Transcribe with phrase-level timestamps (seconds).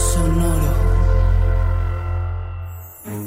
[0.00, 0.74] Sonoro.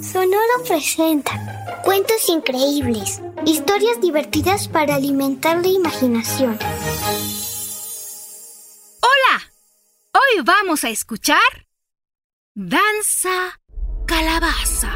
[0.01, 6.57] Sonoro presenta cuentos increíbles, historias divertidas para alimentar la imaginación.
[9.01, 9.43] Hola,
[10.13, 11.37] hoy vamos a escuchar
[12.55, 13.59] Danza
[14.07, 14.91] Calabaza.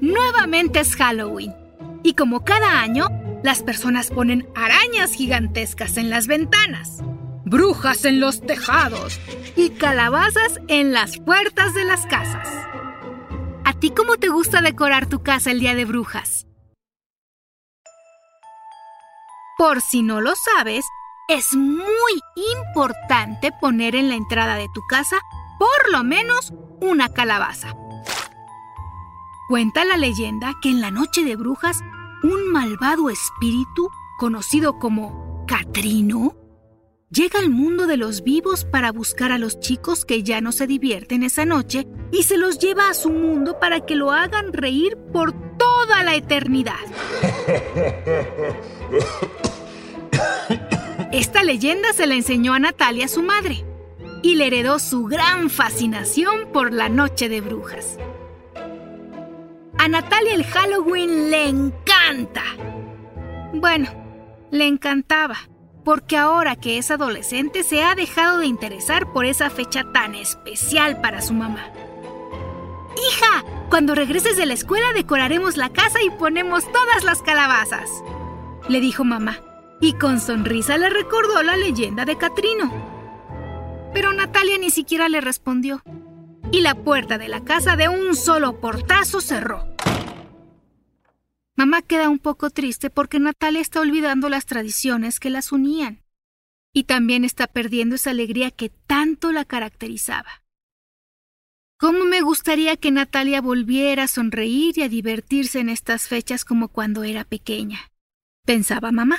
[0.00, 1.52] Nuevamente es Halloween
[2.04, 3.08] y como cada año,
[3.42, 7.02] las personas ponen arañas gigantescas en las ventanas
[7.44, 9.20] brujas en los tejados
[9.56, 12.48] y calabazas en las puertas de las casas.
[13.64, 16.46] ¿A ti cómo te gusta decorar tu casa el día de brujas?
[19.56, 20.84] Por si no lo sabes,
[21.28, 22.20] es muy
[22.56, 25.20] importante poner en la entrada de tu casa
[25.58, 27.74] por lo menos una calabaza.
[29.48, 31.80] Cuenta la leyenda que en la noche de brujas,
[32.22, 36.34] un malvado espíritu, conocido como Catrino,
[37.14, 40.66] llega al mundo de los vivos para buscar a los chicos que ya no se
[40.66, 44.96] divierten esa noche y se los lleva a su mundo para que lo hagan reír
[45.12, 46.74] por toda la eternidad.
[51.12, 53.64] Esta leyenda se la enseñó a Natalia, su madre,
[54.22, 57.98] y le heredó su gran fascinación por la noche de brujas.
[59.78, 62.42] A Natalia el Halloween le encanta.
[63.52, 63.88] Bueno,
[64.50, 65.36] le encantaba
[65.84, 71.00] porque ahora que es adolescente se ha dejado de interesar por esa fecha tan especial
[71.00, 71.70] para su mamá.
[73.08, 77.90] Hija, cuando regreses de la escuela decoraremos la casa y ponemos todas las calabazas,
[78.68, 79.38] le dijo mamá,
[79.80, 82.72] y con sonrisa le recordó la leyenda de Catrino.
[83.92, 85.82] Pero Natalia ni siquiera le respondió,
[86.50, 89.66] y la puerta de la casa de un solo portazo cerró.
[91.56, 96.02] Mamá queda un poco triste porque Natalia está olvidando las tradiciones que las unían.
[96.72, 100.42] Y también está perdiendo esa alegría que tanto la caracterizaba.
[101.78, 106.68] ¿Cómo me gustaría que Natalia volviera a sonreír y a divertirse en estas fechas como
[106.68, 107.90] cuando era pequeña?
[108.44, 109.16] pensaba mamá.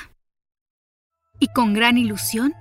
[1.40, 2.54] Y con gran ilusión,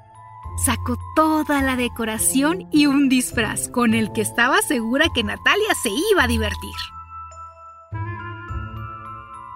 [0.65, 5.91] sacó toda la decoración y un disfraz con el que estaba segura que Natalia se
[6.13, 6.75] iba a divertir.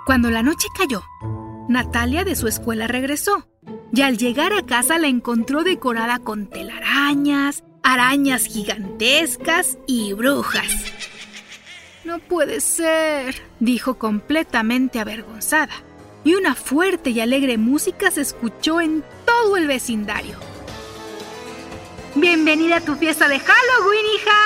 [0.09, 1.03] Cuando la noche cayó,
[1.69, 3.47] Natalia de su escuela regresó
[3.93, 10.73] y al llegar a casa la encontró decorada con telarañas, arañas gigantescas y brujas.
[12.05, 15.75] No puede ser, dijo completamente avergonzada,
[16.25, 20.39] y una fuerte y alegre música se escuchó en todo el vecindario.
[22.15, 24.39] Bienvenida a tu fiesta de Halloween, hija,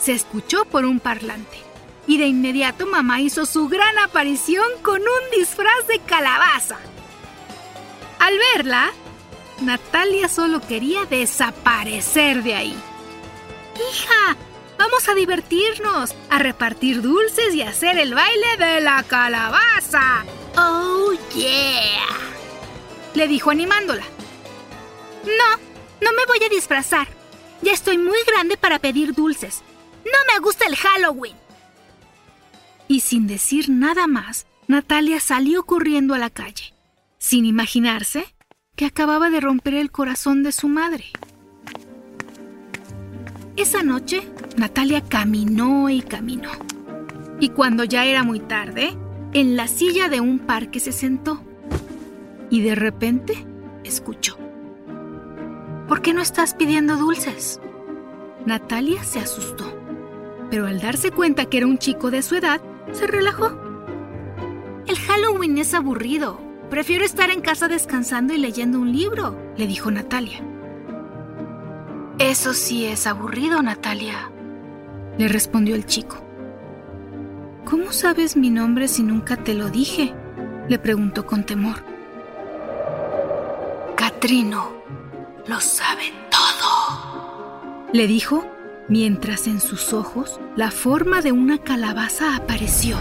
[0.00, 1.69] se escuchó por un parlante
[2.10, 6.76] y de inmediato mamá hizo su gran aparición con un disfraz de calabaza.
[8.18, 8.90] Al verla,
[9.60, 12.76] Natalia solo quería desaparecer de ahí.
[13.76, 14.36] Hija,
[14.76, 20.24] vamos a divertirnos, a repartir dulces y hacer el baile de la calabaza.
[20.56, 22.08] Oh, yeah.
[23.14, 24.02] Le dijo animándola.
[25.24, 25.56] No,
[26.00, 27.06] no me voy a disfrazar.
[27.62, 29.62] Ya estoy muy grande para pedir dulces.
[30.04, 31.36] No me gusta el Halloween.
[32.90, 36.74] Y sin decir nada más, Natalia salió corriendo a la calle,
[37.18, 38.34] sin imaginarse
[38.74, 41.04] que acababa de romper el corazón de su madre.
[43.54, 46.50] Esa noche, Natalia caminó y caminó.
[47.38, 48.98] Y cuando ya era muy tarde,
[49.34, 51.44] en la silla de un parque se sentó.
[52.50, 53.46] Y de repente
[53.84, 54.36] escuchó.
[55.86, 57.60] ¿Por qué no estás pidiendo dulces?
[58.46, 59.80] Natalia se asustó,
[60.50, 62.60] pero al darse cuenta que era un chico de su edad,
[62.92, 63.52] se relajó.
[64.86, 66.40] El Halloween es aburrido.
[66.68, 70.40] Prefiero estar en casa descansando y leyendo un libro, le dijo Natalia.
[72.18, 74.30] Eso sí es aburrido, Natalia,
[75.16, 76.22] le respondió el chico.
[77.64, 80.14] ¿Cómo sabes mi nombre si nunca te lo dije?
[80.68, 81.82] le preguntó con temor.
[83.96, 84.70] Catrino
[85.46, 88.44] lo sabe todo, le dijo
[88.90, 92.98] mientras en sus ojos la forma de una calabaza apareció.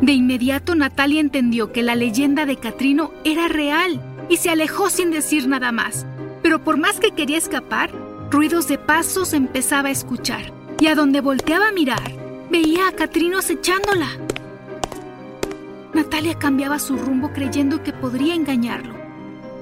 [0.00, 5.10] De inmediato Natalia entendió que la leyenda de Catrino era real y se alejó sin
[5.10, 6.06] decir nada más.
[6.42, 7.90] Pero por más que quería escapar,
[8.30, 12.12] ruidos de pasos empezaba a escuchar y a donde volteaba a mirar,
[12.50, 14.08] veía a Catrino acechándola.
[15.94, 18.94] Natalia cambiaba su rumbo creyendo que podría engañarlo,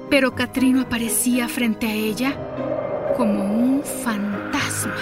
[0.09, 2.35] pero Catrino aparecía frente a ella
[3.15, 4.93] como un fantasma.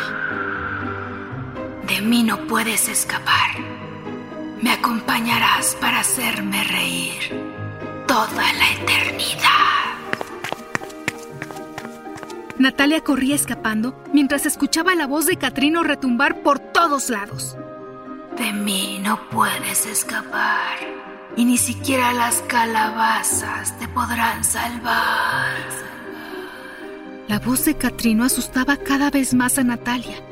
[1.88, 3.51] De mí no puedes escapar.
[4.62, 7.54] Me acompañarás para hacerme reír
[8.07, 9.74] toda la eternidad.
[12.57, 17.57] Natalia corría escapando mientras escuchaba la voz de Catrino retumbar por todos lados.
[18.38, 20.77] De mí no puedes escapar
[21.36, 25.93] y ni siquiera las calabazas te podrán salvar.
[27.33, 30.24] La voz de Catrino asustaba cada vez más a Natalia.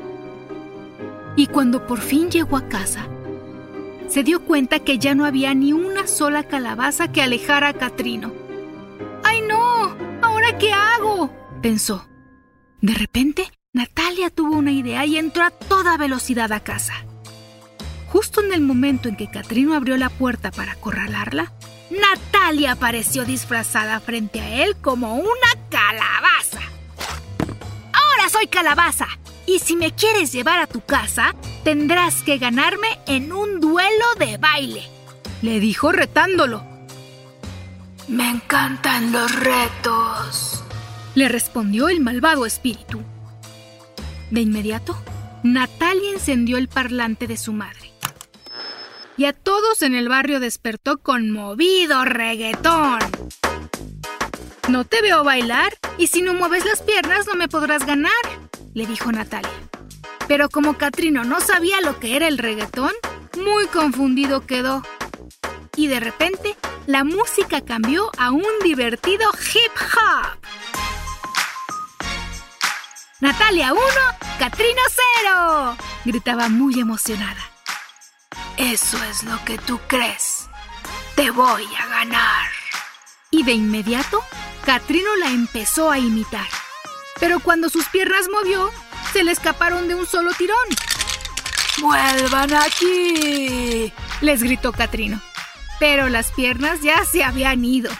[1.34, 3.08] Y cuando por fin llegó a casa,
[4.06, 8.32] se dio cuenta que ya no había ni una sola calabaza que alejara a Catrino.
[9.24, 9.96] ¡Ay no!
[10.22, 11.34] ¿Ahora qué hago?
[11.60, 12.08] pensó.
[12.80, 16.94] De repente, Natalia tuvo una idea y entró a toda velocidad a casa.
[18.10, 21.52] Justo en el momento en que Catrino abrió la puerta para acorralarla,
[21.90, 26.41] Natalia apareció disfrazada frente a él como una calabaza.
[28.32, 29.08] Soy calabaza
[29.44, 31.34] y si me quieres llevar a tu casa,
[31.64, 34.82] tendrás que ganarme en un duelo de baile,
[35.42, 36.64] le dijo retándolo.
[38.08, 40.64] Me encantan los retos,
[41.14, 43.02] le respondió el malvado espíritu.
[44.30, 44.96] De inmediato,
[45.42, 47.92] Natalia encendió el parlante de su madre.
[49.18, 52.98] Y a todos en el barrio despertó conmovido reggaetón.
[54.72, 58.10] No te veo bailar y si no mueves las piernas no me podrás ganar,
[58.72, 59.50] le dijo Natalia.
[60.26, 62.92] Pero como Catrino no sabía lo que era el reggaetón,
[63.36, 64.82] muy confundido quedó.
[65.76, 70.38] Y de repente, la música cambió a un divertido hip hop.
[73.20, 73.82] Natalia 1,
[74.38, 74.80] Catrino
[75.22, 75.76] 0,
[76.06, 77.42] gritaba muy emocionada.
[78.56, 80.48] Eso es lo que tú crees.
[81.14, 82.61] Te voy a ganar.
[83.32, 84.22] Y de inmediato,
[84.64, 86.46] Catrino la empezó a imitar.
[87.18, 88.70] Pero cuando sus piernas movió,
[89.14, 90.56] se le escaparon de un solo tirón.
[91.80, 93.90] ¡Vuelvan aquí!
[94.20, 95.20] les gritó Catrino.
[95.80, 97.90] Pero las piernas ya se habían ido.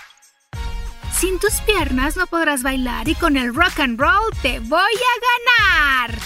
[1.19, 6.05] Sin tus piernas no podrás bailar y con el rock and roll te voy a
[6.05, 6.19] ganar.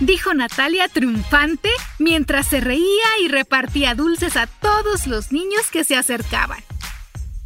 [0.00, 5.96] Dijo Natalia triunfante mientras se reía y repartía dulces a todos los niños que se
[5.96, 6.65] acercaban.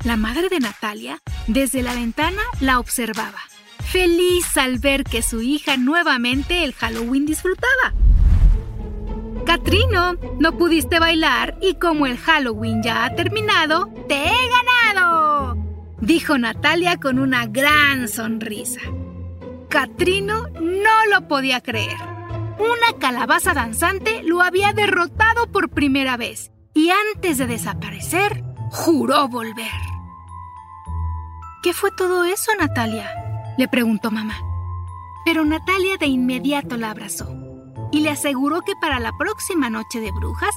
[0.05, 3.41] La madre de Natalia, desde la ventana, la observaba
[3.91, 7.93] feliz al ver que su hija nuevamente el Halloween disfrutaba.
[9.45, 15.57] Catrino, no pudiste bailar y como el Halloween ya ha terminado, te he ganado,
[16.01, 18.81] dijo Natalia con una gran sonrisa.
[19.69, 21.99] Catrino no lo podía creer.
[22.59, 29.90] Una calabaza danzante lo había derrotado por primera vez y antes de desaparecer, juró volver.
[31.63, 33.11] ¿Qué fue todo eso, Natalia?
[33.59, 34.35] le preguntó mamá.
[35.27, 37.29] Pero Natalia de inmediato la abrazó
[37.93, 40.55] y le aseguró que para la próxima noche de brujas,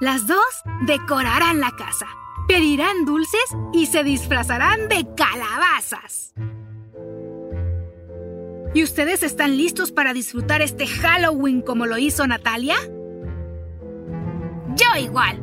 [0.00, 2.06] las dos decorarán la casa,
[2.46, 6.34] pedirán dulces y se disfrazarán de calabazas.
[8.74, 12.76] ¿Y ustedes están listos para disfrutar este Halloween como lo hizo Natalia?
[14.76, 15.40] Yo igual.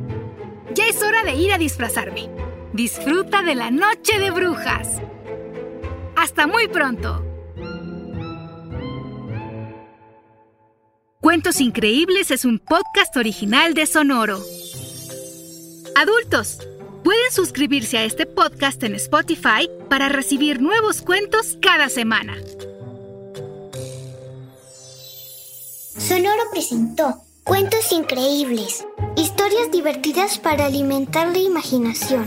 [0.74, 2.30] Ya es hora de ir a disfrazarme.
[2.74, 5.00] Disfruta de la noche de brujas.
[6.16, 7.24] Hasta muy pronto.
[11.20, 14.40] Cuentos Increíbles es un podcast original de Sonoro.
[15.94, 16.58] Adultos,
[17.04, 22.34] pueden suscribirse a este podcast en Spotify para recibir nuevos cuentos cada semana.
[25.96, 28.84] Sonoro presentó Cuentos Increíbles,
[29.16, 32.26] historias divertidas para alimentar la imaginación.